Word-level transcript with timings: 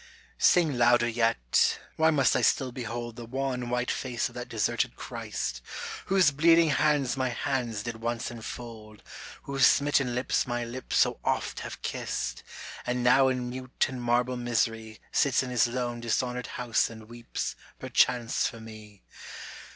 Sing 0.39 0.79
louder 0.79 1.07
yet, 1.07 1.77
why 1.95 2.09
must 2.09 2.35
I 2.35 2.41
still 2.41 2.71
behold 2.71 3.15
The 3.17 3.25
wan 3.25 3.69
white 3.69 3.91
face 3.91 4.29
of 4.29 4.33
that 4.33 4.49
deserted 4.49 4.95
Christ, 4.95 5.61
Whose 6.07 6.31
bleeding 6.31 6.69
hands 6.71 7.15
my 7.15 7.29
hands 7.29 7.83
did 7.83 7.97
once 7.97 8.31
enfold, 8.31 9.03
Whose 9.43 9.67
smitten 9.67 10.15
lips 10.15 10.47
my 10.47 10.65
lips 10.65 10.97
so 10.97 11.19
oft 11.23 11.59
have 11.59 11.83
kissed, 11.83 12.41
And 12.87 13.03
now 13.03 13.27
in 13.27 13.47
mute 13.47 13.85
and 13.89 14.01
marble 14.01 14.37
misery 14.37 14.99
Sits 15.11 15.43
in 15.43 15.51
his 15.51 15.67
lone 15.67 15.99
dishonored 15.99 16.47
House 16.57 16.89
and 16.89 17.07
weeps, 17.07 17.55
per 17.77 17.89
chance 17.89 18.47
for 18.47 18.59
me. 18.59 19.03